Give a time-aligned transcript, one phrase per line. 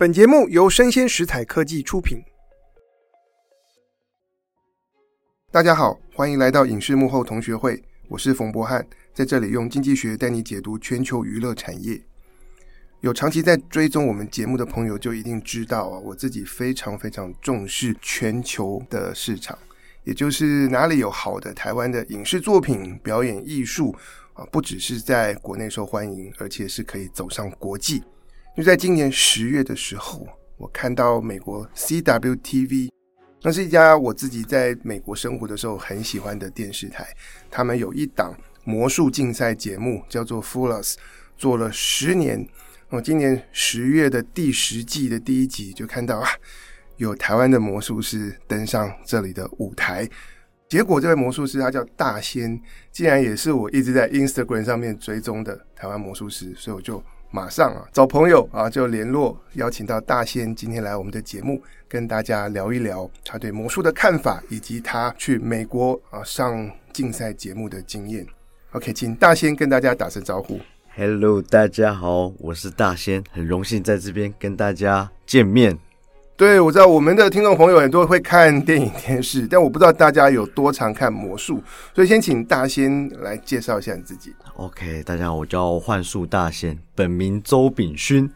[0.00, 2.24] 本节目由生鲜食材科技出品。
[5.50, 12.00] 大家好，欢迎来到影视幕后同学会，我是冯博翰，在这里用经济学带你解读全球娱乐产业。
[13.00, 19.58] 有长期在追踪我们节目的朋友就一定知道啊，我自己非常非常重视全球的市场，
[20.04, 23.94] 也就是哪里有好的台湾的影视作品、表演艺术
[24.32, 28.02] 啊，不只是在国内受欢迎，而且是可以走上国际。
[28.56, 30.26] 就在今年十月的时候，
[30.56, 32.90] 我看到美国 CWTV，
[33.42, 37.06] 那是一家我自己在美国生活的时候很喜欢的电视台。
[37.48, 40.98] 他们有一档魔术竞赛节目，叫做 Fool Us，
[41.38, 42.46] 做了十年。
[42.88, 46.28] 我今年十月的第十季的第一集就看到啊，
[46.96, 50.06] 有台湾的魔术师登上这里的舞台。
[50.70, 52.58] 结果这位魔术师他叫大仙，
[52.90, 57.02] 竟然也是我一直在 Instagram 上面追踪的台湾魔术师，所以我就。
[57.32, 68.26] 马上啊，找朋友啊，就联络邀请到大仙今天来我们的节目，跟大家聊一聊他对魔术的看法，以及他去美国啊上竞赛节目的经验。
[68.72, 70.58] OK，请大仙跟大家打声招呼。
[70.96, 75.78] Hello，大家好，我是大仙，很荣幸在这边跟大家见面。
[76.40, 81.62] 对，我知道我们的听众朋友很多会看电影电视，但我不知道大家有多常看魔术，
[81.94, 84.34] 所以先请大仙来介绍一下你自己。
[84.54, 88.26] OK，大家好，我叫幻术大仙，本名周炳勋。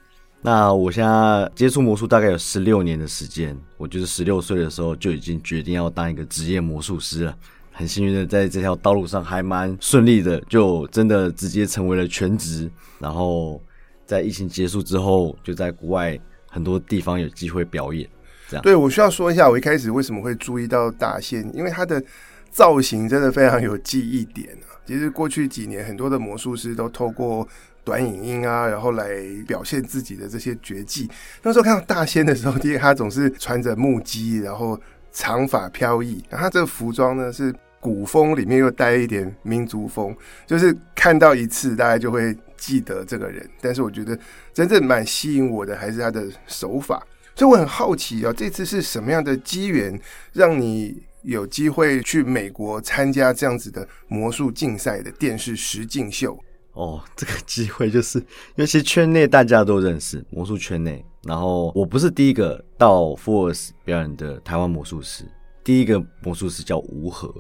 [0.42, 7.34] 那我现在接触魔术大概有十六年的时间，我就是十六岁的时候就已经决定要当一个职业魔术师了。
[7.72, 12.70] 很幸运的在这条道路上还蛮顺利的，就真的直接成为了全职。
[12.98, 13.58] 然后
[14.04, 16.20] 在疫情结束之后，就在国外。
[16.54, 18.08] 很多地方有机会表演，
[18.48, 18.62] 这样。
[18.62, 22.00] 对，我需要说一下，我一开始为什么会注意到大仙，因为他的
[22.48, 24.78] 造型真的非常有记忆点啊。
[24.86, 27.46] 其实过去几年，很多的魔术师都透过
[27.82, 29.08] 短影音啊，然后来
[29.48, 31.10] 表现自己的这些绝技。
[31.42, 34.80] 那时候看到大仙的时候，第一他总是穿着木屐，然后
[35.10, 42.32] 长发飘逸，然后他这个服装呢是古风里面又带一点民族风，就是看到一次大家就会。
[42.66, 44.18] 记得这个人，但是我觉得
[44.54, 50.00] 真正蛮吸引我的还是他的手法，所以我很好奇啊，这次是什么样的机缘
[50.32, 56.38] 让你有机会去美国参加这样子的魔术竞赛的电视实境秀？
[56.72, 58.24] 哦，这个机会就是因
[58.56, 65.22] 为其实圈内大家都认识魔术圈内，然后我不是第一个到 Force 表演的台湾魔术师，
[65.62, 67.30] 第一个魔术师叫吴和，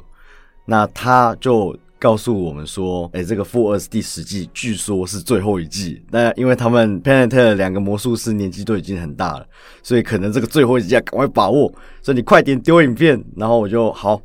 [0.66, 1.74] 那他就。
[1.98, 6.04] 告诉我们说，哎，这个 Fool Us 第十季据说是最后一季。
[6.10, 9.46] 那因为他们 Pantera 两个魔术师年纪都已经很大了，
[9.82, 11.72] 所以可能这个最后一季要赶快把握。
[12.02, 14.20] 所以你快点丢影片，然后我就好，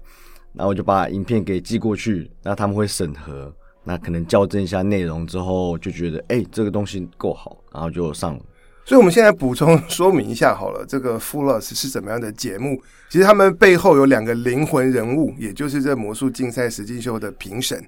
[0.54, 3.54] 然后我就把影片给寄过去，那他们会审核，
[3.84, 8.42] 那可能校正一下内容之后，就觉得哎，这个东西够好，然后就上了。
[8.90, 12.82] 所以，我们现在补充 说明一下好了，这个 fullus 是怎么样的节目？
[13.08, 17.80] 其实他们背后有两个灵魂人物，也就是这魔术竞赛实境秀的评审，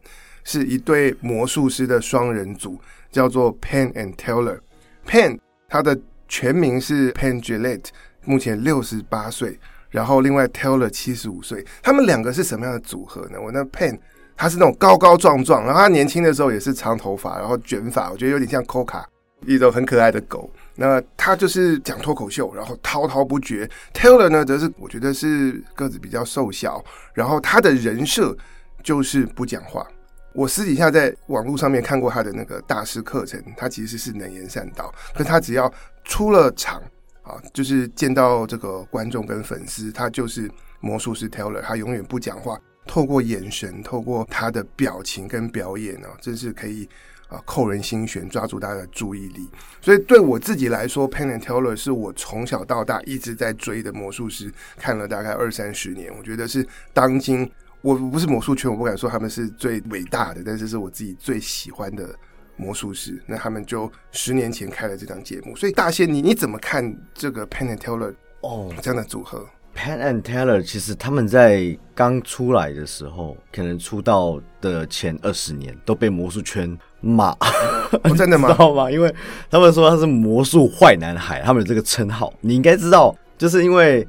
[0.44, 2.80] 是一对魔术师的双人组，
[3.12, 4.60] 叫做 Pen and Teller。
[5.08, 7.88] Pen 他的全名是 Penn Jillette，
[8.26, 11.66] 目前六十八岁，然后另外 Teller 七十五岁。
[11.82, 13.42] 他们两个是什么样的组合呢？
[13.44, 13.98] 我那 Pen
[14.38, 19.04] 他是那种高高壮壮，然后他年轻的时候也是长头发，然后卷发，我觉得有点像 Coca，
[19.48, 20.48] 一种很可爱的狗。
[20.82, 23.70] 那他就是讲脱口秀，然后滔滔不绝。
[23.94, 26.84] Teller 呢，则是我觉得是个子比较瘦小，
[27.14, 28.36] 然后他的人设
[28.82, 29.88] 就是不讲话。
[30.34, 35.72] 我私底下在网络上面看过他的那个大师课程，他其实是能言善道，可他只要
[36.04, 36.82] 出了场
[37.22, 40.50] 啊，就是见到这个观众跟粉丝，他就是
[40.80, 46.90] 魔术师 Teller，他永远不讲话，透过眼神，透过他的表情跟表演啊，真是可以。
[47.32, 49.50] 啊，扣人心弦，抓住大家的注意力。
[49.80, 56.14] 所以对我自己来说，Penn and Teller 是我从小到大一直在追的魔术师，看了大概二三十年。
[56.18, 57.50] 我觉得是当今，
[57.82, 62.14] 我不是魔术圈，我不敢说他们是最伟大的，但是是我自己最喜欢的
[62.58, 63.18] 魔术师。
[63.26, 69.48] 那他们就十年前开了这档节目，所以大仙，你你怎么看这个 Penn and Teller 哦这样的组合
[69.82, 76.78] ？Penn and Teller 其实他们在刚出来的时候，可能出道的前二十年都被魔术圈。
[77.04, 77.36] 骂，
[78.16, 78.52] 真的吗？
[78.52, 78.92] 知道吗？
[78.92, 79.12] 因为
[79.50, 82.32] 他们说他是魔术坏男孩，他们有这个称号。
[82.42, 84.08] 你应该知道，就是因为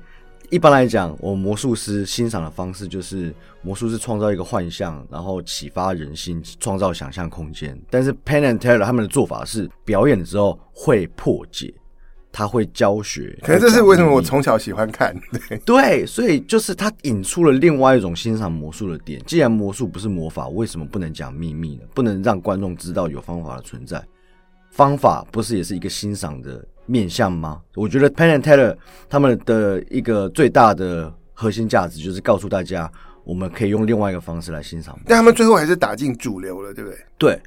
[0.51, 7.75] 一般来讲，我魔术师欣赏的方式就是魔术师创造一个幻象，然后启发人心，创造想象空间。
[7.89, 11.73] 但是 Penn and Teller 他们的做法是表演的时候会破解。
[12.33, 15.15] 他会教学，可能这是为什么我从小喜欢看。
[15.49, 19.23] 对对，所以就是他引出了另外一种欣赏魔术的点。
[19.27, 21.83] 既然魔术不是魔法，为什么不能讲秘密呢？
[21.93, 24.03] 不能让观众知道有方法的存在？
[24.71, 27.61] 方法不是也是一个欣赏的面向吗？
[27.75, 28.75] 我觉得 Penn and Teller
[29.11, 32.91] 他们的一个最大的核心价值就是告诉大家，
[33.25, 34.99] 我们可以用另外一个方式来欣赏。
[35.05, 36.99] 但他们最后还是打进主流了，对不对？
[37.19, 37.41] 对，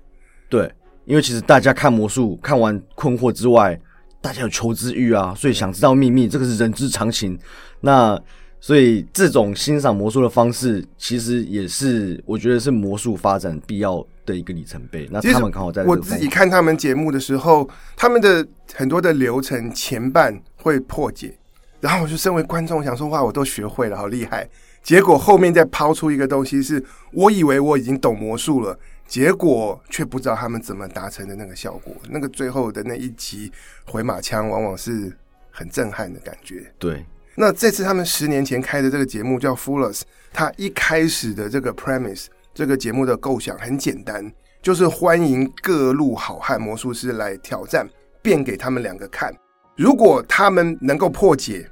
[0.47, 0.71] 对，
[1.05, 3.79] 因为其实大家看魔术看完困惑之外，
[4.25, 7.37] 大家有求知欲啊，所以想知道秘密，这个是人之常情。
[7.81, 8.19] 那
[8.59, 15.07] 所以这种欣赏魔术的方式，其实也是我觉得是魔术发展必要的一个里程碑。
[15.11, 18.43] 那他们刚好在我自己看他们节目的时候，他们的
[18.73, 21.37] 很多的流程前半会破解，
[21.79, 24.49] 然后我就身为观众想说哇，我都学会了，好厉害。
[24.81, 28.75] 结果后面再抛出一个东西，是我以为我已经懂魔术了，
[29.07, 31.95] 结果却不知道他们怎么达成的那个效果。
[32.09, 33.51] 那个最后的那一集
[33.85, 35.11] 回马枪，往往是
[35.51, 36.71] 很震撼的感觉。
[36.79, 37.05] 对。
[37.37, 44.31] 那这次他们十年前开的这个节目叫 Foolers，他一开始的这个 premise，这个节目的构想很简单，
[44.61, 47.85] 就是欢迎各路好汉魔术师来挑战，
[48.21, 49.35] 变给他们两个看。
[49.75, 51.69] 如果他们能够破解，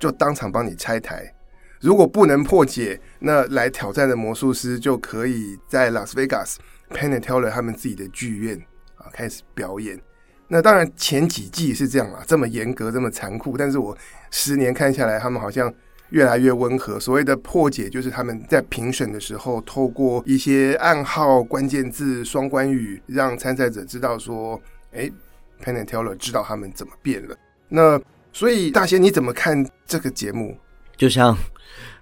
[0.00, 1.32] 就当场帮你拆台；
[1.80, 6.58] 如果不能破解，那来挑战的魔术师就可以在拉斯维加斯
[6.90, 8.56] Penn and Teller 他们自己的剧院
[8.96, 10.00] 啊开始表演。
[10.48, 13.56] 那当然，前几季是这样啊，这么严格，这么残酷。
[13.58, 13.96] 但是我
[14.30, 15.72] 十年看下来，他们好像
[16.10, 17.00] 越来越温和。
[17.00, 24.60] 所谓的破解，就是他们在评审的时候，透过一些暗号、关键字、双关语，让参赛者知道说
[24.94, 25.10] ：“哎
[25.64, 27.36] ，Penn and Teller 知道他们怎么变了。”
[27.68, 28.00] 那
[28.32, 30.56] 所以，大仙你怎么看这个节目？
[30.96, 31.36] 就像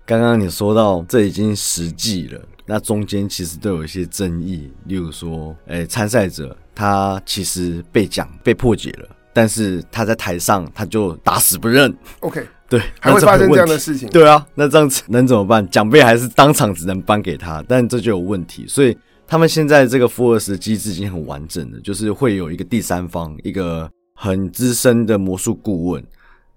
[0.06, 2.40] 刚刚你说到，这已经实际了。
[2.66, 11.94] 那中间其实都有一些争议，例如说，诶，参赛者他其实被讲被破解了，但是他在台上他就打死不认。
[12.20, 14.06] OK， 对，还会发生这样的事情。
[14.10, 15.66] 对啊，那这样子能怎么办？
[15.70, 18.66] 奖杯还是当场只能颁给他，但这就有问题。
[18.68, 18.94] 所以
[19.26, 26.04] 他们现在这个 Foolers 的机制已经很完整了，就是会有一个第三方，一个很资深的魔术顾问，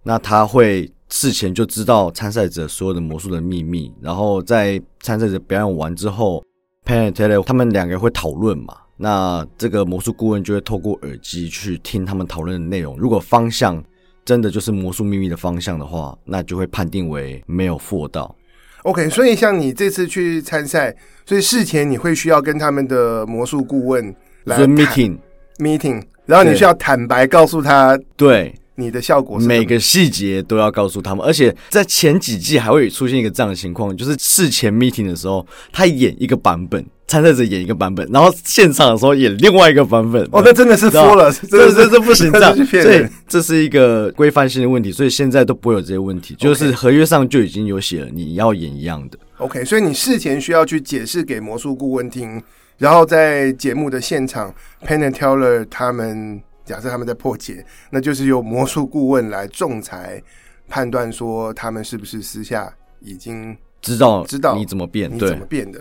[0.03, 0.91] 那他会。
[1.09, 6.43] 事前就知道参赛者所有的魔术的秘密，然后在参赛者表演完之后
[6.85, 8.75] Teller 他们两个会讨论嘛。
[8.97, 12.97] 那这个魔术顾问就会透过耳机去听他们讨论的内容。
[12.97, 13.81] 如果方向
[14.25, 18.35] 真的就是魔术秘密的方向的话，那就会判定为没有 fool 到。
[18.83, 20.95] OK，所以像你这次去参赛，
[21.25, 24.15] 所以事前你会需要跟他们的魔术顾问
[24.45, 25.17] 来 meeting
[25.59, 28.53] meeting，然后你需要坦白告诉他对。
[28.79, 40.23] 你的效果是每个细节都要告诉他们，而且在前几季还会出现一个这样的情况，就是事前 meeting 的时候，他演一个版本，参赛者演一个版本，然后现场的时候演另外一个版本。
[40.31, 49.17] 哦，那真的是疯了，这这这不行， 这样，所以这是一个规范性的问题，所以现在都不会有这些问题，就是合约上就已经有写了，你要演一样的。
[49.37, 52.39] OK，所以你事前需要去解释给魔术顾问听，
[52.77, 54.53] 然后在节目的现场
[54.85, 56.43] ，Penn and Teller 他们。
[56.67, 60.21] 假设他们在破解，那就是由魔术顾问来仲裁
[60.67, 65.79] 判断，说他们是不是私下已经知道知道你怎么变，你怎么变的。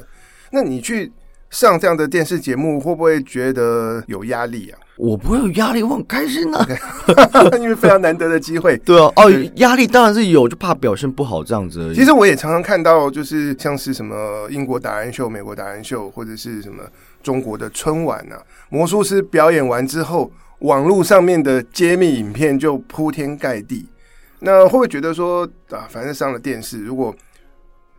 [0.53, 1.13] 那你去
[1.51, 4.79] 上这样的电视节目，会不会觉得有压力啊？
[4.97, 7.59] 我不会有压力，我很开心啊，Okay.
[7.61, 8.79] 因为非常难得的机会。
[8.87, 11.95] 对啊，哦，压力当然是有，就怕表现不好这样子而已。
[11.97, 16.85] 其实我也常常看到，就是像是什么英国达人秀、美国达人秀，或者是什么
[17.23, 20.31] 中国的春晚啊，魔术师表演完之后。
[20.61, 23.87] 网络上面的揭秘影片就铺天盖地，
[24.41, 27.15] 那会不会觉得说啊，反正上了电视，如果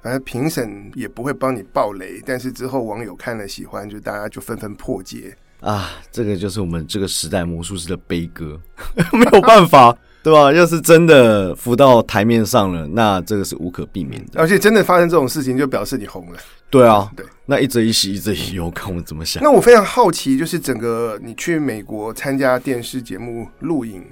[0.02, 8.60] 反正评审也不会帮你爆雷，但是之后网友看了喜欢，就大家就纷纷破解啊，这个就是我们这个时代魔术师的悲歌，
[9.14, 9.96] 没有办法。
[10.24, 10.52] 对吧？
[10.52, 14.42] 要是真的浮到台面上了，那这个是无可避免的。
[14.42, 16.40] 而且真的发生这种事情，就表示你红了。
[16.70, 19.42] 对啊，对，那一则一喜，一则一忧，看我怎么想。
[19.42, 24.04] 那我非常好奇，就是整个你去美国参加电视节目录影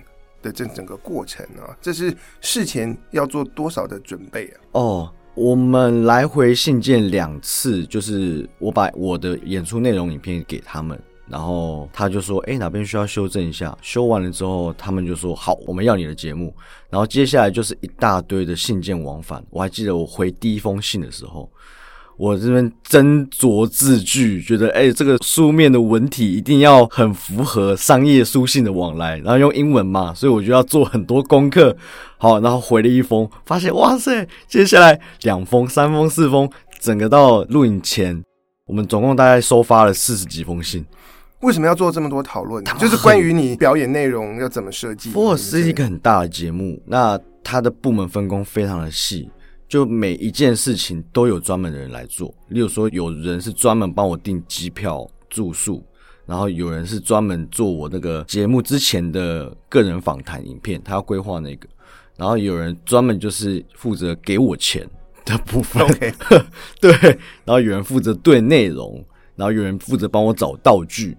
[0.41, 4.55] 的这整个过程啊，这是事前要做多少的准备啊？
[4.71, 10.97] 哦，我们来回信件两次，就是我把我的演出内容影片给他们。
[11.27, 13.75] 然后他就说：“哎，哪边需要修正一下？
[13.81, 16.55] 修完了之后，他们就说好，我们要你的节目。
[16.87, 19.43] 然后接下来就是一大堆的信件往返。
[19.49, 21.51] 我还记得我回第一封信的时候，
[22.17, 31.75] 我这边斟酌字句，觉得哎，这个书面的文体一定要很符合商业书信的往来，然后用英文嘛，所以我就要做很多功课。
[32.17, 38.23] 好，然后回了一封，发现哇塞，接下来两封、三封、四封，整个到录影前，
[38.65, 40.85] 我们总共大概收发了四十几封信。”
[41.41, 42.63] 为什么要做这么多讨论？
[42.79, 45.11] 就是关于你表演内容要怎么设计。
[45.11, 49.29] Foolers 是一个很大的节目，那它的部门分工非常的细，
[49.75, 52.33] 就每一件事情都有专门的人来做。
[52.47, 55.83] 例如说，有人是专门帮我订机票、住宿，
[56.25, 61.67] 然后有人是专门做我那个节目之前的个人访谈影片，他要规划那个，
[62.15, 64.89] 然后有人专门就是负责给我钱
[65.25, 65.85] 的部分.
[66.79, 66.93] 对，
[67.43, 69.03] 然后有人负责对内容，
[69.35, 71.17] 然后有人负责帮我找道具，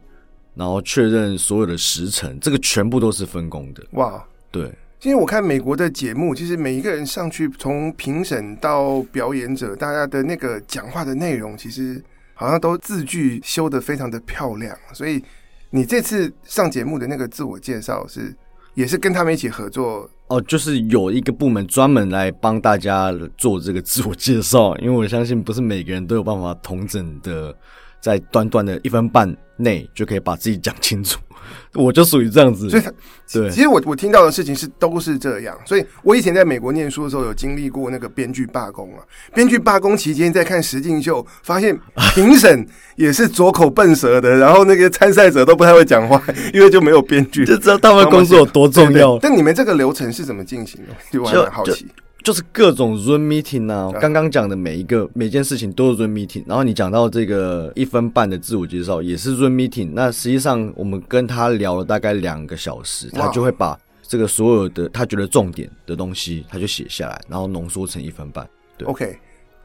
[0.55, 3.85] 然后确认所有的时程，这个全部都是分工的。
[3.91, 4.73] 哇，对，
[5.07, 12.03] 因为我看美国的节目，其实每一个人上去，从评审到表演者，大家的那个讲话的内容，其实。
[12.39, 15.25] 好像都字句修得非常的漂亮，所以
[15.71, 18.37] 你这次上节目的那个自我介绍是
[18.75, 27.57] 也是跟他们一起合作哦，就是有一个部门专门来帮大家做这个自我介绍，因为我相信不是每个人都有办法统整的，
[28.03, 31.19] 在短短的一分半内就可以把自己讲清楚。
[31.75, 32.91] 我就属于这样子，所以他
[33.33, 39.03] 对，其实我我听到的事情是都是这样，所以我以前在美国念书的时候有经历过那个编剧罢工啊，
[39.35, 41.79] 编剧罢工期间在看实境秀，发现
[42.15, 46.23] 评审也是左口笨舌的，然后那个参赛者都不太会讲话，
[46.55, 49.19] 因为就没有编剧，就知道他们工作有多重要。
[49.19, 50.95] 但你们这个流程是怎么进行的？
[51.11, 51.87] 就我还蛮好奇。
[52.27, 68.45] 就是各种 Zoom meeting 啊，刚刚讲的每一个每件事情都是 Zoom meeting，然后你讲到这个一分半的自我介绍也是 Zoom meeting，那实际上我们跟他聊了大概两个小时，他就会把这个所有的他觉得重点的东西，他就写下来，然后浓缩成一分半。
[68.77, 69.17] 对，OK，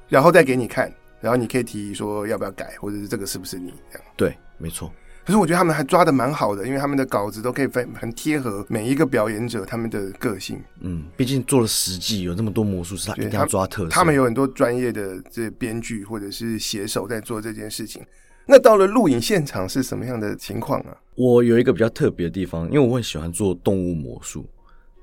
[0.07, 4.07] 然后再给你看，然后你可以提议说要不要改，或者是这个是不是你这样？
[4.15, 4.93] 对，没错。
[5.23, 10.59] 可是我觉得他们还抓的蛮好的，因为他们的稿子都可以分很贴合每一个表演者他们的个性。
[10.79, 13.89] 嗯，毕竟做了十季，有那么多魔术师，他一定要抓特色。
[13.89, 18.01] 他们有很多专业的这编剧或者是写手在做这件事情。
[18.47, 20.97] 那到了录影现场是什么样的情况啊？
[21.15, 24.49] 我有一个比较特别的地方，因为我很喜欢做动物魔术。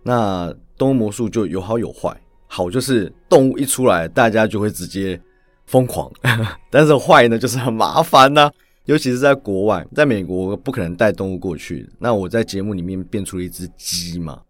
[0.03, 2.15] 那动物魔术就有好有坏，
[2.49, 5.21] 好就是动物一出来，大家就会直接
[5.67, 6.11] 疯狂；
[6.71, 8.53] 但是坏呢，就是很麻烦呐、啊。
[8.89, 11.87] 尤其是在国外，在美国不可能带动物过去。
[11.99, 14.41] 那我在节目里面变出了一只鸡嘛。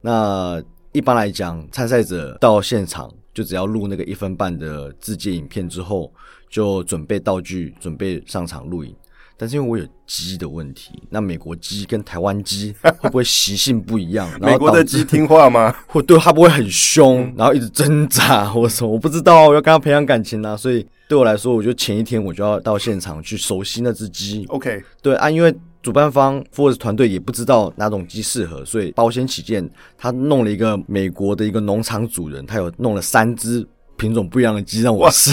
[0.00, 0.58] 那
[0.92, 6.10] 一般来讲，参赛者到现场就只要录那个一分半的自介影片之后，
[6.48, 8.96] 就准备道具，准备上场录影。
[9.38, 14.28] 但是因为我有鸡的问题，那美国鸡跟台湾鸡 会不会习性不一样？
[14.42, 15.72] 美国的鸡听话吗？
[15.86, 18.90] 或对它不会很凶，然后一直挣扎或者什么？
[18.90, 20.56] 我不知道，我要跟它培养感情啊。
[20.56, 24.44] 所以对我来说，我就前一天我就要到现场去熟悉那只鸡。
[24.48, 33.64] OK，对啊，因为主办方 Force 团队也不知道哪种鸡适合，所以保险起见，他弄了一个美国的一个农场主人，他有弄了三只
[33.96, 35.30] 品种不一样的鸡让我试。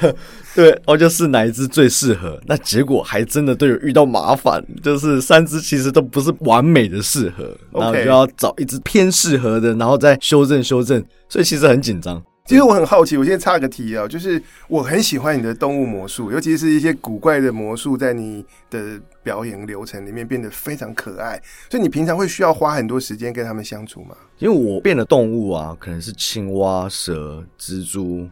[0.54, 2.40] 对，然后就是哪一只最适合？
[2.46, 12.22] 那结果还真的都有遇到麻烦，就是三只其实都不是完美的适合.然后就要找一只偏适合的，然后再修正修正，所以其实很紧张。
[12.46, 21.40] 其实我很好奇，我现在插个题啊，就是我很喜欢你的动物魔术，尤其是一些古怪的魔术，在你的表演流程里面变得非常可爱。
[21.70, 24.16] 所以你平常会需要花很多时间跟他们相处吗？
[24.38, 28.28] 因为我变的动物啊，可能是青蛙、蛇、蜘蛛。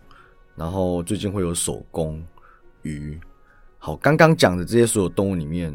[0.58, 2.20] 然后最近会有手工
[2.82, 3.18] 鱼，
[3.78, 5.72] 好，刚刚讲的这些所有动物里面，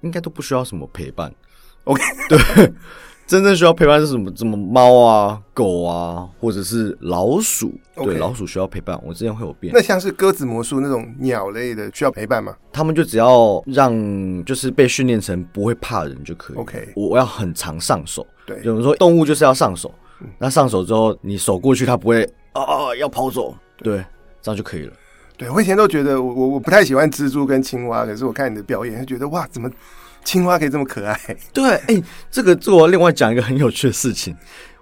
[0.00, 1.32] 应该都不需要什么陪伴。
[1.84, 2.72] OK， 对，
[3.26, 4.32] 真正需要陪伴是什么？
[4.34, 9.00] 什么猫啊、狗啊，或者是老鼠.对，老鼠需要陪伴。
[9.04, 9.72] 我之前会有变。
[9.72, 12.56] 那像是鸽子魔术那种鸟类的，需要陪伴吗？
[12.72, 13.94] 他们就只要让，
[14.44, 16.56] 就是被训练成不会怕人就可以。
[16.56, 18.26] OK，我我要很常上手。
[18.46, 23.54] 对，有人说动物就是要上手，嗯、那上手之后你手过去，它不会啊啊要跑走。
[23.76, 24.04] 对。
[24.44, 24.92] 对这样就可以了。
[25.36, 29.68] 对，我以前都觉得我我我不太喜欢蜘蛛跟青蛙，可是我看你的表演，就觉得哇，怎么
[30.22, 31.18] 青蛙可以这么可爱？
[31.52, 34.36] 对，哎、欸，这个做我另外讲一个很有趣的事情。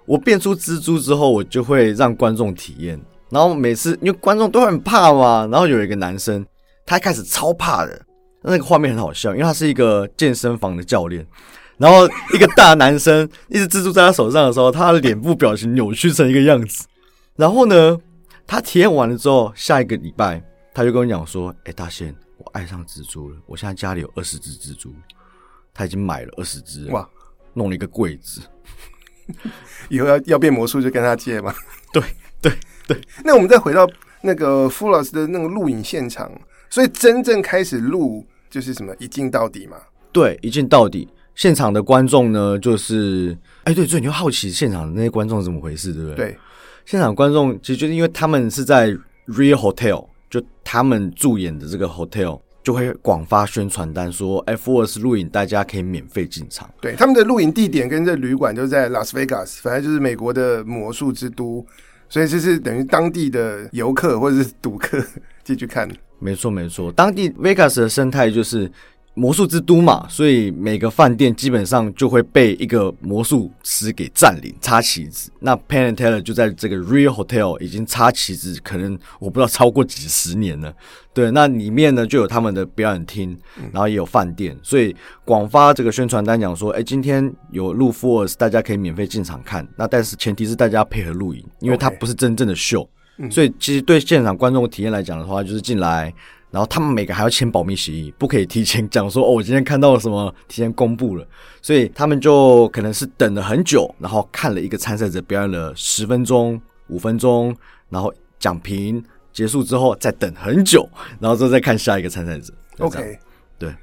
[0.05, 2.99] 我变出蜘蛛之后，我就会让观众体验。
[3.29, 6.45] 然后每次因为观众都很怕嘛，然后有一个男生，
[6.85, 7.99] 他一开始超怕的，
[8.43, 11.25] 那个画面很好笑，因为他是一个健身房的教练。
[11.77, 16.85] 然后一个大男生一只蜘蛛在他手上的时候，他的脸部表情扭曲成一个样子。
[17.35, 17.97] 然后呢，
[18.45, 20.41] 他体验完了之后，下一个礼拜
[20.73, 23.37] 他就跟我讲说：“哎、欸，大仙，我爱上蜘蛛了。
[23.45, 24.93] 我现在家里有二十只蜘蛛，
[25.73, 27.07] 他已经买了二十只，哇，
[27.53, 28.41] 弄了一个柜子。
[29.89, 31.53] 以后要要变魔术就跟他借嘛。
[31.93, 32.03] 对
[32.41, 32.51] 对
[32.87, 32.99] 对。
[33.23, 33.89] 那我们再回到
[34.21, 36.31] 那个 Full 的那个录影现场，
[36.69, 39.77] 所以真正开始录就是什么一镜到底嘛？
[40.11, 41.07] 对，一镜到底。
[41.35, 46.15] 现场的观众呢，就是哎、欸，对，所以你会好奇现场的那些观众是怎么回事，对不对？
[46.15, 46.37] 对。
[46.85, 48.89] 现场观众其实就是因为他们是在
[49.27, 56.69] Real Hotel，就他们驻演的这个 Hotel 就会广发宣传单说，Force 录影大家可以免费进场。
[56.81, 61.65] 对，他们的录影地点跟这旅馆都在 Las Vegas，反正就是美国的魔术之都，
[62.09, 65.03] 所以这是等于当地的游客或者是赌客
[65.43, 65.89] 进去看。
[66.19, 68.71] 没错没错，当地 Vegas 的生态就是。
[69.15, 75.29] 魔术之都嘛，所以每个饭店基本上就会被一个魔术师给占领，插旗子。
[75.39, 80.73] 那 Penn and Teller 就在这个 Real Hotel 已经插旗子，可能我不知道超过几十年了。
[81.13, 83.37] 对，那里面呢就有他们的表演厅，
[83.71, 89.67] 然后也有饭店，所以广发这个宣传单讲说，哎，今天有录 Fools，大家可以免费进场看。
[89.77, 92.89] 那但是前提是大家配合录影，因为它不是真正的秀。
[93.29, 96.11] 所以其实对现场观众体验来讲的话，就是进来。
[96.53, 101.27] 然后他们每个还要签保密协议，不可以提前讲说哦，我今天看到了什么，提前公布了。
[101.63, 107.57] 所以他们就可能是等了很久，然后看了一个参赛者表演了十分钟、五分钟，
[107.89, 110.87] 然后讲评结束之后再等很久，
[111.19, 112.53] 然后之后再看下一个参赛者。
[112.77, 113.17] OK，
[113.57, 113.73] 对。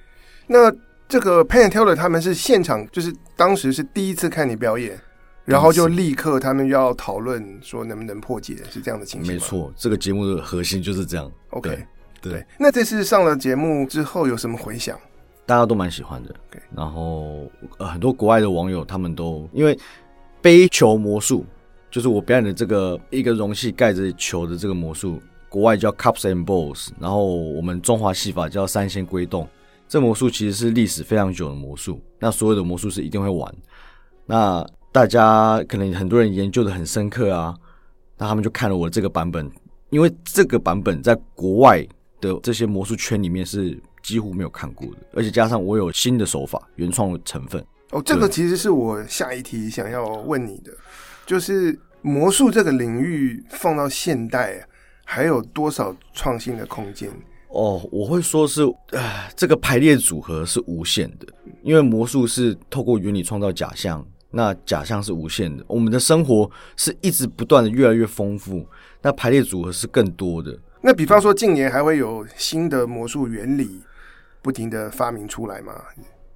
[0.46, 0.72] 那
[1.08, 4.96] 这个 Penn and Teller 他们是现场，就是当时是第一次看你表演，
[5.44, 9.34] 然后就立刻他们要讨论说能不能破解，是这样的情形？
[9.34, 11.28] 没错，这个节目的核心就是这样。
[11.48, 11.84] OK。
[12.22, 14.98] 对，那这次上了节目之后有什么回响？
[15.46, 16.34] 大家都蛮喜欢的。
[16.50, 16.60] Okay.
[16.76, 19.76] 然后呃，很多国外的网友他们都因为
[20.42, 21.44] 杯球魔术，
[21.90, 29.48] 就是我表演的这个一个容器盖着球的这个魔术，国外叫 Cups and Balls，然后我们中华戏法叫三仙归洞。
[29.88, 33.52] 这魔术其实是历史非常久的魔术，那所有的魔术师一定会玩。
[34.26, 37.56] 那大家可能很多人研究的很深刻啊，
[38.18, 39.50] 那他们就看了我这个版本，
[39.88, 41.84] 因为这个版本在国外。
[42.20, 47.64] 的这些魔术圈里面是几乎没有看过的，而且加上我有新的手法、原创成分。
[47.90, 50.72] 哦，这个其实是我下一题想要问你的，
[51.26, 54.64] 就是魔术这个领域放到现代
[55.04, 57.10] 还有多少创新的空间？
[57.48, 58.62] 哦，我会说是，
[58.92, 61.26] 呃，这个排列组合是无限的，
[61.62, 65.64] 因为魔术是透过原理创造假象，那假象是无限的。
[65.66, 68.64] 我们的生活是一直不断的越来越丰富，
[69.02, 70.56] 那排列组合是更多的。
[70.80, 73.80] 那比方说，近年还会有新的魔术原理
[74.42, 75.74] 不停的发明出来吗？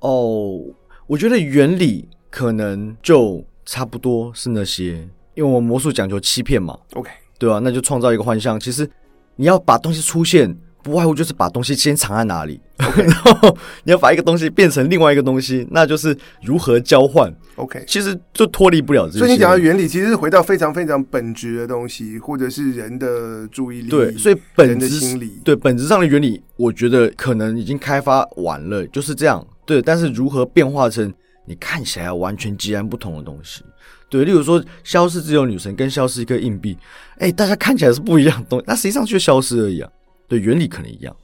[0.00, 0.60] 哦，
[1.06, 6.78] 我觉得原理可能就差不多是那些，因为我们魔术讲究欺骗嘛。
[6.94, 7.58] OK，对啊？
[7.58, 8.60] 那就创造一个幻象。
[8.60, 8.88] 其实
[9.36, 10.56] 你要把东西出现。
[10.84, 13.02] 不外乎就是把东西先藏在哪里，okay.
[13.08, 17.34] 然后你要把一个东西变成另外一个东西，那就是如何交换。
[17.56, 19.18] OK，其实就脱离不了这些。
[19.20, 23.88] 所以你讲的原理其实是回到非常非常本质的东西，或者是人的注意力。
[23.88, 29.44] 对，所以本质的心理，对本质上的原理，我觉得可能已经开发完了，就是这样。
[29.64, 31.10] 对，但是如何变化成
[31.46, 33.62] 你看起来完全截然不同的东西？
[34.10, 36.76] 对，例如说消失自由女神跟消失一颗硬币，
[37.18, 39.90] 哎，大家看起来是不一样的东西，那实际上就消失而已啊。
[40.26, 41.14] 对，原理可能一样，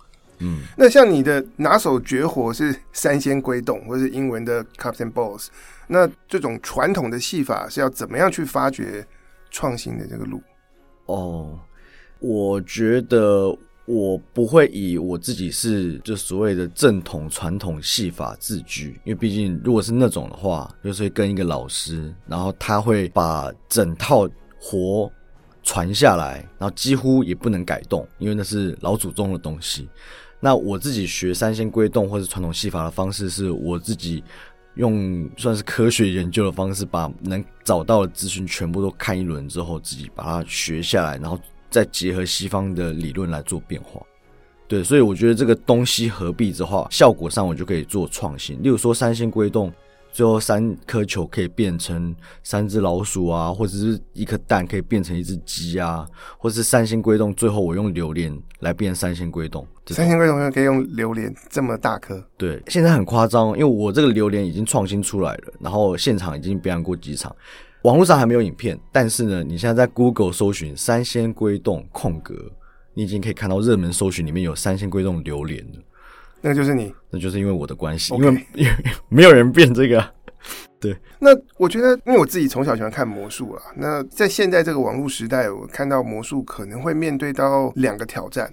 [0.41, 5.47] 嗯，那像你的拿手绝活是三仙归洞，或者是英文的 Cups and Balls，
[5.87, 9.07] 那这种传统的戏法是要怎么样去发掘
[9.51, 10.43] 创新的这个路？
[11.07, 11.59] 哦，
[12.19, 24.29] 我觉得我不会以我自己是就所谓的正统传统戏法自居，因为毕竟如果是那种的话，就是会跟一个老师，然后他会把整套
[24.61, 25.11] 活。
[25.63, 29.89] 传下来，然后几乎也不能改动，因为那是老祖宗的东西。
[30.41, 34.25] 那我自己学三仙归洞或者传统戏法的方式，是我自己
[34.75, 44.01] 用算是科学研究的方式，把能找到的资讯全部都看一轮之后，自己把它学下来，然后再结合西方的理论来做变化。
[44.67, 48.63] 对，所以我觉得这个东西合璧之话，效果上我就可以做创新。
[48.63, 49.73] 例如说三仙归洞。
[50.13, 57.35] 最后三颗球可以变成三只老鼠啊，或者是一颗蛋可以变成一只鸡啊，或者是三星龟洞。
[57.35, 59.67] 最后我用榴莲来变三星龟洞。
[59.87, 62.23] 三星龟洞可以用榴莲这么大颗？
[62.37, 67.35] 对，现在很夸张，因为我这个榴莲已经创新出来了，然后现场已经表演过几场，
[67.83, 72.35] 网络上还没有影片，但是呢，你现在在 Google 搜寻三仙龟洞空格，
[72.95, 75.79] 你已经可以看到热门搜寻里面有三仙龟洞榴莲了。
[76.41, 78.73] 那个就是你，那就是因为我的关系因为 因为
[79.09, 80.15] 没有人变这个。
[80.81, 83.63] 对，那我觉得，因为我自己从小喜欢看魔术啊。
[83.77, 88.51] 那在现在这个网络时代，我看到魔术可能会面对到两个挑战。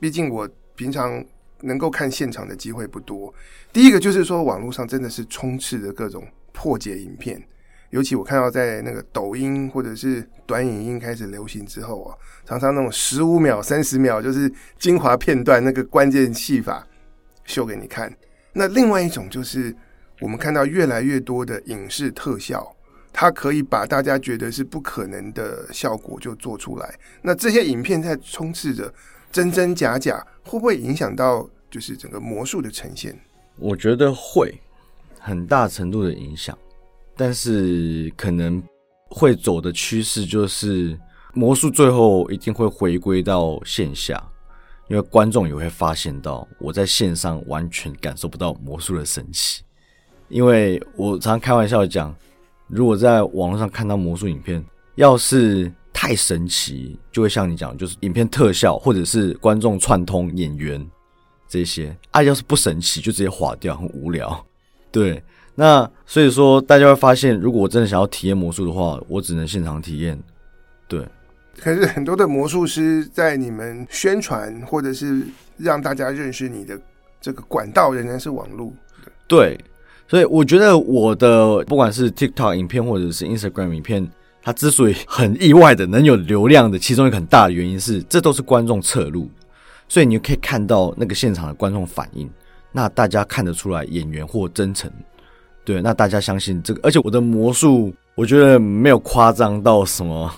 [0.00, 1.22] 毕竟我平常
[1.60, 3.32] 能够看现场的机会不多。
[3.74, 7.46] 第一个就是说，网络上真的是充斥着各种破解影片，
[7.90, 16.86] 尤其我看到在那个抖音或者是短影音开始流行之后啊，常常那种十五秒、三十秒就是精华片段，那个关键戏法。
[17.46, 18.14] 秀给你看。
[18.52, 19.74] 那另外一种就是，
[20.20, 22.74] 我们看到越来越多的影视特效，
[23.12, 26.94] 它可以把大家觉得是不可能的效果就做出来。
[27.22, 28.92] 那这些影片在充斥着
[29.30, 33.18] 真真假假，会不会影响到就是整个魔术的呈现？
[33.58, 34.58] 我觉得会
[35.18, 36.56] 很大程度的影响，
[37.16, 38.62] 但是可能
[39.10, 40.98] 会走的趋势就是
[41.34, 44.22] 魔术最后一定会回归到线下。
[44.88, 49.62] 因为观众也会发现到我在线上完全感受不到魔术的神奇。
[50.28, 52.14] 因为我常常开玩笑讲，
[52.66, 54.64] 如果在网络上看到魔术影片，
[54.96, 60.84] 要是太神奇，就会像你讲，就是影片特效或者是观众串通演员
[61.48, 64.44] 这些啊，要是不神奇，就直接划掉，很无聊。
[64.90, 65.22] 对，
[65.54, 70.20] 那所以说大家会发现，如果我真的想要体验魔术的话，我只能现场体验。
[70.88, 71.06] 对，
[71.60, 75.22] 可是很多的魔术师在你们宣传或者是
[75.56, 76.78] 让大家认识你的
[77.20, 78.72] 这个管道，仍然是网络。
[79.26, 79.58] 对。
[80.08, 84.08] 所以我觉得我的不管是 TikTok 影片或者是 Instagram 影片，
[84.40, 89.28] 它之所以很意外的能有流量的，其中一个很大的原因是，这都是观众侧录，
[89.88, 92.30] 所以你可以看到那个现场的观众反应，
[92.70, 94.88] 那大家看得出来演员或真诚，
[95.64, 100.32] 对，那大家相信这个，而且我的魔术，我觉得没有夸张到什么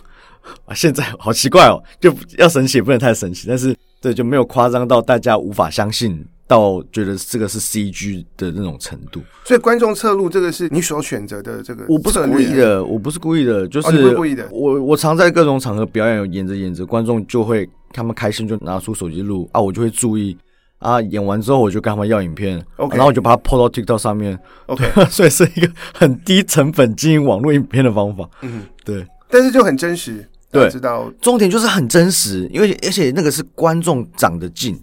[0.65, 6.25] 啊，现在好奇怪哦，就要神奇也不能太神奇，但是对，就没有夸张到大家无法相信。
[6.49, 14.49] 到觉得这个是 CG 的那种程度，所以观众侧录这个是你所选择的这个，我不是故意的，我不是故意的，就是、哦、故意的。
[14.51, 20.35] 我我常在各种场合表演，演着演着，观众就会他们开心就拿出手机录啊，我就会注意
[20.79, 34.79] 啊，演完之后我就跟他们要影片然后我就把它 po 到 TikTok 上面，OK， 所以是一个很低成本经营网络影片的方法，嗯，对，但是就很真实，对，知道重点就是很真实，因为而且那个是观众长得近。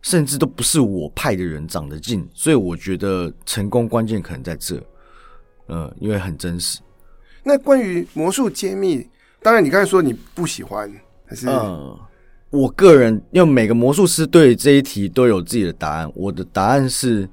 [0.00, 4.80] 甚至都不是我派的人长得近，所以我觉得成功关键可能在这，
[5.66, 6.78] 嗯，因为很真实。
[7.42, 9.08] 那关于魔术揭秘，
[9.42, 10.88] 当然你刚才说你不喜欢，
[11.26, 11.98] 还是嗯，
[12.50, 16.10] 我个人因为每个魔术师对这一题都有自己的答案。
[16.14, 17.28] 我的答案是，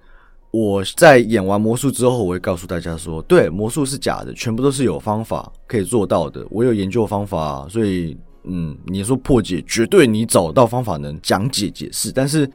[0.56, 6.46] 我在演完魔术之后，我会告诉大家说，对，魔术是假的，全部都是有方法可以做到的。
[6.50, 8.18] 我有研究方法，所以。
[8.48, 12.48] 嗯，你说破解绝对你找到方法能讲解解释，但是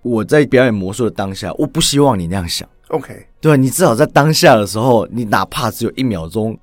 [0.00, 2.68] 我在表演魔术的当下，我不希望你那样想。
[2.90, 6.56] OK，对，你至少在当下的时候，你哪怕只有一秒钟，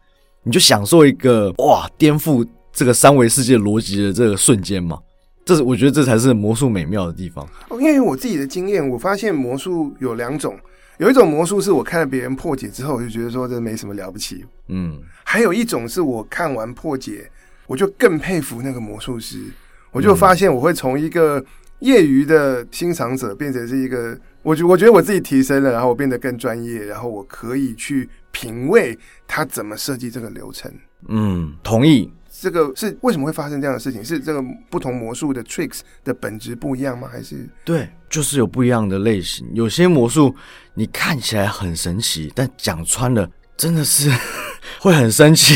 [0.43, 4.97] 你就享受一个哇颠覆这个三维世界逻辑的这个瞬间嘛。
[5.43, 7.45] 这是我觉得这才是魔术美妙的地方。
[7.71, 10.57] 因为我自己的经验，我发现魔术有两种，
[10.99, 14.45] 有一种魔术是我看了别人破解之后，我就觉得说这没什么了不起。
[14.67, 17.29] 嗯，还有一种是我看完破解。
[17.67, 19.43] 我就更佩服那个魔术师，
[19.91, 21.45] 我就发现我会从一个
[21.81, 30.73] 业余的欣赏者变成是一个，我觉我觉得我自己提升了，然后我变得更专业，然后我可以去品味他怎么设计这个流程。
[31.09, 32.11] 嗯，同意。
[32.41, 34.03] 这个是为什么会发生这样的事情？
[34.03, 37.07] 是这个不同魔术的 tricks 的本质不一样吗？
[37.11, 39.47] 还是对，就是有不一样的类型。
[39.53, 40.33] 有些魔术
[40.73, 44.11] 你看起来很神奇，但讲穿了真的是
[44.79, 45.53] 会很神奇。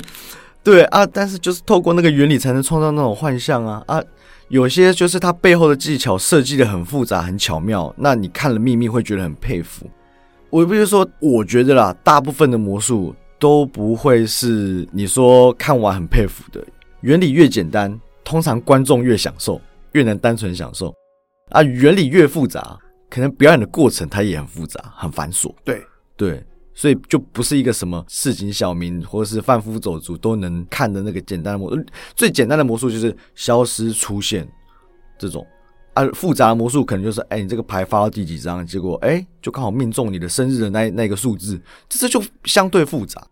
[0.62, 4.02] 对啊，但是就是透过那个原理才能创造那种幻象啊啊！
[4.48, 9.88] 有些就是它背后的技巧设计得很复杂、很巧妙，那你看了秘密会觉得很佩服。
[10.50, 16.64] 我比如说，我觉得啦，大部分的魔术都不会是你说看完很佩服的。
[17.00, 19.60] 原理越简单，通常观众越享受，
[19.92, 20.94] 越能单纯享受
[21.50, 21.62] 啊。
[21.62, 25.54] 原理越复杂，可能表演的过程它也很复杂、很繁琐。
[25.64, 25.82] 对
[26.16, 26.44] 对。
[26.78, 31.82] 所以就不是一个什么市井小民或者是贩夫走卒都能看的那个简单的魔术，
[32.14, 34.46] 最简单的魔术就是消失出现
[35.18, 35.46] 这种
[35.96, 43.26] 啊，复杂的魔术可能就是哎，你这个牌发到第几张，结果哎就刚好命中你的生日的那那个数字，这这就相对复杂。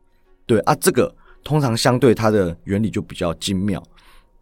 [0.46, 3.82] 对啊，这个通常相对它的原理就比较精妙，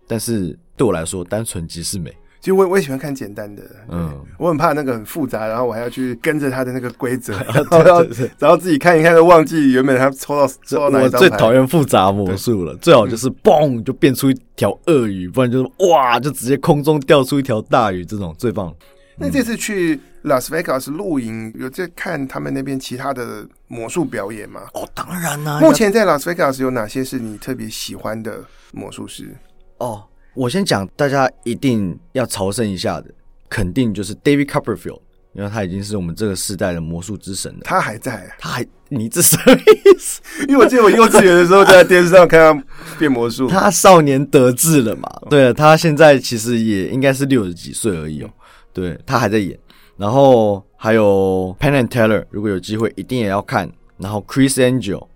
[0.06, 2.16] 但是对我来说，单纯即是美。
[2.42, 8.02] 其实我我也喜欢看简单的，嗯，我很怕那个很复杂，然后我还要去跟着他的那个规则， 然后要
[8.37, 11.16] 然后自己看一看，都忘记原本他抽到抽到哪一张牌。
[11.18, 18.74] 我最讨厌复杂魔术了，最好就是嘣就变出一条鳄鱼，不然就是哇就直接空中掉出一条大鱼，这种最棒。
[19.16, 24.62] 那这次去拉斯维加斯露营，有在看他们那边其他的魔术表演吗？
[24.74, 25.61] 哦，当然啦。
[25.61, 28.40] 目前在拉斯维加斯有哪些是你特别喜欢的
[28.72, 29.33] 魔术师？
[29.78, 30.02] 哦。
[30.35, 33.11] 我先讲，大家一定要朝圣一下的，
[33.49, 35.01] 肯定就是 David Copperfield，
[35.35, 37.61] 因为他已经是我们这个世代的魔术之神了。
[37.64, 40.23] 他还在，他还，你这什么意思？
[40.49, 42.64] 因为我记得我幼稚园的时候在电视上看他
[42.99, 43.47] 变魔术。
[43.47, 45.09] 他少年得志了嘛？
[45.29, 48.31] 对，他现在其实也应该是六十几岁而已哦。
[48.73, 49.59] 对，他还在演，
[49.99, 53.71] 然后还有 Penn and Teller，如果有机会一定也要看。
[53.99, 55.07] 然后 Chris Angel。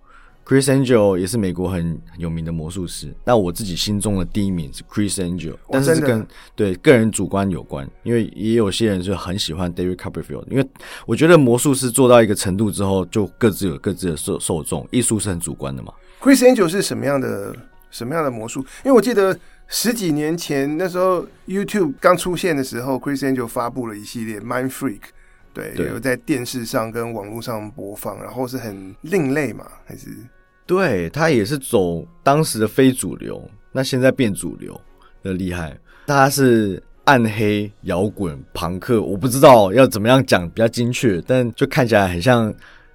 [0.47, 10.65] Chris Angel 也是美国很很有名的魔术师，那我自己心中的第一名是 Chris Angel，但是是跟对个人主观有关，因为也有些人就很喜欢 David Copperfield，因为
[11.05, 15.93] 我觉得魔术师做到一个程度之后，就各自有各自的受受众，艺术是很主观的嘛。
[16.21, 17.53] Chris Angel 是什么样的
[17.91, 18.61] 什么样的魔术？
[18.85, 25.01] 因为我记得十几年前那时候 YouTube 刚出现的时候，Criss Angel 发布了一系列 Mind Freak，
[25.53, 30.17] 对，对有在电视上跟网络上播放，然后是很另类嘛，还是？
[30.67, 34.79] 对，他也是走当时的非主流，那现在变主流
[35.23, 35.79] 的厉害。
[36.07, 42.53] 他是暗黑摇滚朋克，我不知道要怎么样讲比较精确，但就看起来很像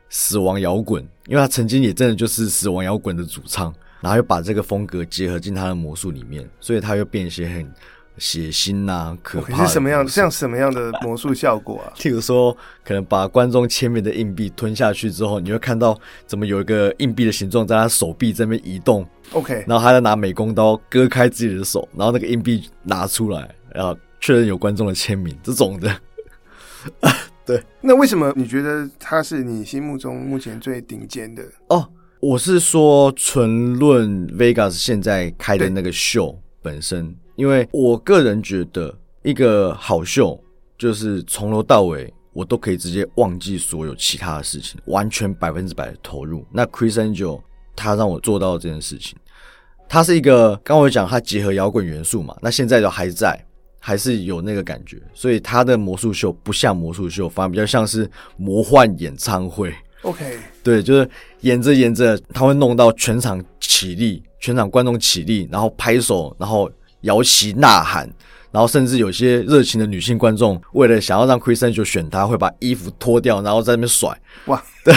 [0.09, 3.73] 死亡摇滚，因为他曾经也真的就是死亡摇滚的主唱。
[4.01, 7.71] 然后又把这个风格结合进他的魔术里面，所以他又变一些很
[8.21, 9.65] 血腥呐、啊、可怕的。
[9.65, 10.07] 是什么样？
[10.07, 11.89] 像什么样的魔术效果啊？
[11.97, 12.55] 譬如说，
[12.85, 19.03] 可能把观众签名的硬币吞下去之后，你会看到怎么有一个硬币的形状在他手臂这边移动。
[19.31, 25.91] OK，然后他在拿美工刀割开自己的手，然后那个硬币拿出来，然后确认有观众的签名，这种的。
[27.43, 31.43] 对，那为什么你觉得他是你心目中目前最顶尖的？
[31.69, 31.89] 哦。
[32.19, 40.39] 我是说，纯论 Vegas 现在开的那个秀本身，因为我个人觉得，一个好秀
[40.77, 46.45] 就是从头到尾我都可以直接忘记所有其他的事情，完全百分之百的投入。
[46.51, 47.41] 那 Criss Angel
[47.75, 49.17] 他让我做到这件事情，
[49.89, 53.43] 他是一个刚我讲他结合摇滚元素嘛，那现在都还在，
[53.79, 59.73] 还是有那个感觉，所以他的魔术秀不像魔术秀，反而比较像是魔幻演唱会。
[60.03, 66.69] OK，对，就是演着演着，他会弄到全场起立，全场观众起立，然后拍手，然后
[67.01, 68.09] 摇旗呐喊，
[68.51, 74.09] 然后甚至有些热情的女性观众，为了想要让 Criss Angel 选她，会把衣服脱掉，然后在那边甩。
[74.45, 74.93] 哇， 对，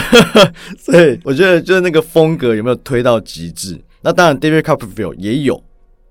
[0.78, 3.80] 所以我觉得就是那个风格有没有推到极致？
[4.00, 5.62] 那当然，David Copperfield 也有，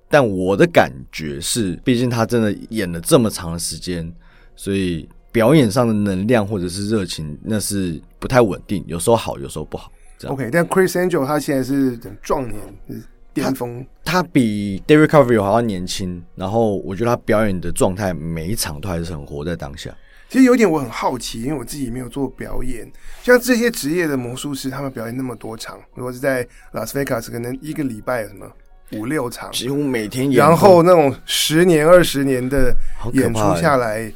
[0.09, 4.13] 但我的感觉是，毕竟他真的演了这么长的时间，
[4.55, 5.07] 所以。
[5.33, 9.91] 表演上的能量或者是热情，那是不太稳定，有时候好，有时候不好。
[10.27, 13.01] OK，但 Criss Angel 他现在是壮年，是
[13.33, 13.85] 巅峰。
[14.03, 19.89] 他比 David Copperfield 还要年轻，然后我觉得他表演的状态每一场都还是很活在当下。
[20.29, 22.91] 其实有点我很好奇，因为我自己没有做表演，
[23.21, 28.49] 像这些职业的魔术师，他们表演那么多场，如果是在拉斯维加斯，可能一个礼拜什么
[28.93, 32.75] 五六场，几乎每天演，然后那种十年二十年的
[33.13, 34.11] 演出下来。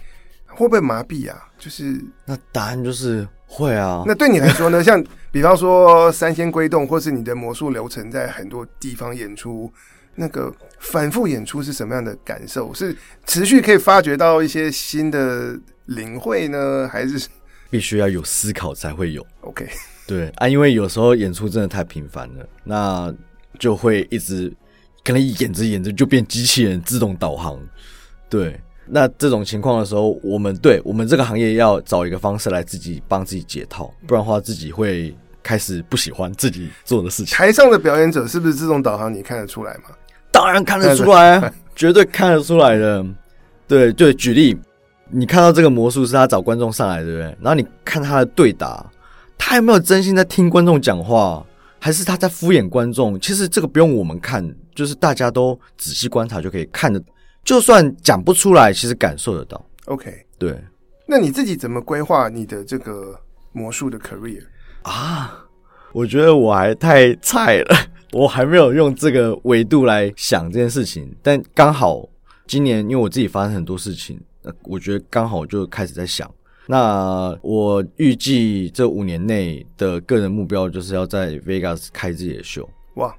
[0.50, 1.38] 会不会麻痹啊？
[1.60, 4.04] 就是那答案就是会啊。
[4.06, 4.84] 那对你来说呢？
[4.84, 9.72] 像比方说三仙归洞，或是你的魔术流程在很多地方演出，
[10.16, 12.74] 那个反复演出是什么样的感受？
[12.74, 17.28] 是持续可以发掘到一些新的领会呢，还是
[17.70, 19.68] 必须要有思考才会有？OK，
[20.06, 23.14] 对啊，因为有时候演出真的太频繁了，那
[23.58, 24.54] 就会一直
[25.04, 27.60] 可能演着演着就变机器人自动导航，
[28.30, 28.60] 对。
[28.90, 37.36] 那这种情况的时候，我们对我们这个行业要找一个方式来自己帮自己解套，不然的话自己会开始不喜欢自己做的事情。
[37.36, 39.14] 台上的表演者是不是自动导航？
[39.14, 39.90] 你看得出来吗？
[40.32, 43.06] 当然看得出来啊，绝对看得出来的。
[43.68, 44.58] 对对，举例，
[45.10, 47.24] 你看到这个魔术是他找观众上来，对不对？
[47.42, 48.86] 然后你看他的对答，
[49.38, 51.46] 他有没有真心在听观众讲话，
[51.80, 53.20] 还是他在敷衍观众？
[53.20, 57.02] 其实这个不用我们看，就是大家都仔细观察就可以看得。
[57.48, 59.66] 就算讲不出来，其实感受得到。
[59.86, 60.62] OK，对。
[61.06, 63.18] 那你自己怎么规划你的这个
[63.54, 64.44] 魔术的 career
[64.82, 65.46] 啊？
[65.94, 67.78] 我觉得我还太菜了，
[68.12, 71.10] 我还没有用这个维度来想这件事情。
[71.24, 72.06] 但刚好
[72.46, 74.20] 今年，因为我自己发生很多事情，
[74.64, 76.30] 我觉得刚好就开始在想。
[76.66, 82.70] 那我预计这五年内的个人目标就是要在 Vegas 开自己的秀。
[82.96, 83.16] 哇，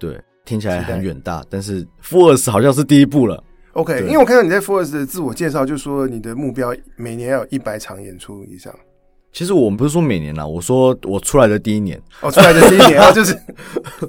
[0.00, 3.44] 对，听起来很远大，但是 Fools 好像是第一步了。
[3.72, 8.74] OK，因为我看到你在 Forest 的自我介绍，就说你的目标每年要有一百场演出以上。
[9.30, 13.38] 其实我们不是说每年啦，我说我出来的第一年，哦，出来的第一年啊， 就是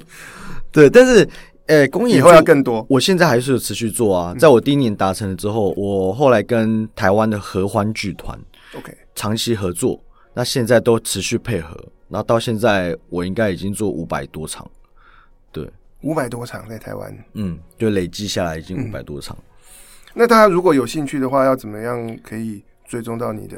[0.72, 0.88] 对。
[0.88, 1.28] 但是，
[1.66, 2.84] 呃，公演以后要更多。
[2.88, 8.36] 我现在还是有持续做啊，在我第一年达成了之后，我后来跟台湾的合欢剧团
[8.76, 11.76] OK 长期合作，那现在都持续配合，
[12.08, 14.68] 然后到现在我应该已经做五百多场，
[15.52, 15.68] 对，
[16.00, 19.36] 五百多场在台湾，嗯，就累计下来已经五百多场。
[19.38, 19.44] 嗯
[20.14, 23.56] 那大家如果有兴趣的话，要怎么样可以追踪到你的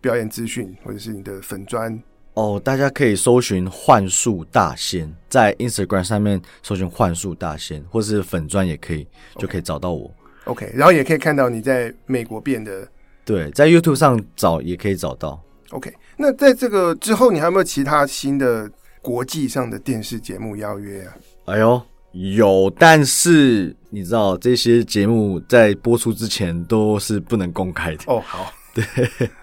[0.00, 2.00] 表演资讯，或者是你的粉专？
[2.34, 9.40] 哦，大家可以搜寻幻术大仙，在 Instagram 上面搜寻幻术大仙，或是粉专也可以，okay.
[9.40, 10.08] 就可以找到我。
[10.44, 12.86] OK，然后也可以看到你在美国变的。
[13.24, 15.42] 对，在 YouTube 上找也可以找到。
[15.70, 18.70] OK，那在这个之后，你还有没有其他新的
[19.02, 21.16] 国际上的电视节目邀约啊？
[21.46, 21.82] 哎呦！
[22.18, 28.20] 有，但是你知道这些节目在播出之前都是不能公开的哦。
[28.26, 28.84] 好， 对，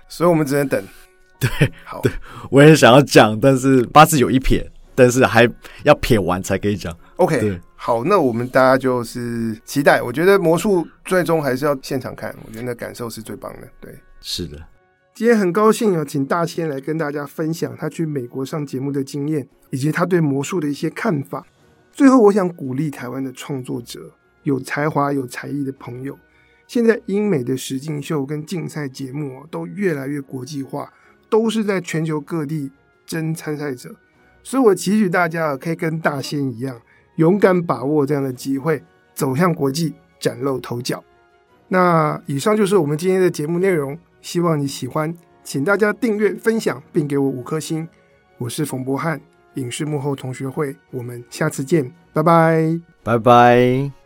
[0.09, 0.83] 所以我们只能等。
[1.39, 1.49] 对，
[1.85, 2.11] 好，对，
[2.49, 5.49] 我也想要讲，但是八字有一撇，但是还
[5.83, 6.93] 要撇完才可以讲。
[7.15, 10.01] OK，好，那我们大家就是期待。
[10.01, 13.67] 我觉得魔术最终还是要现场看，我觉得那感受是最棒的。
[13.79, 14.57] 对，是的。
[15.13, 21.45] 今天很高兴啊，请大千来跟大家分享他去美国上节目的经验，以及他对魔术的一些看法。
[21.95, 24.12] 最后，我想鼓励台湾的创作者、
[24.43, 26.19] 有才华、有才艺的朋友。
[26.67, 30.91] 现在英美的实境秀跟竞赛节目啊，都越来越国际化，
[31.29, 32.69] 都是在全球各地
[33.05, 33.95] 争参赛者。
[34.43, 36.81] 所以我期许大家可以跟大仙一样。
[37.15, 41.01] 勇敢把握这样的机会，走向国际，崭露头角。
[41.69, 47.88] 那以上就是我们今天的节目内容，希望你喜欢，请大家订阅、分享，并给我五颗星。
[48.38, 49.21] 我是冯博翰，
[49.55, 54.04] 影视幕后同学会，我们下次见，拜拜，拜拜。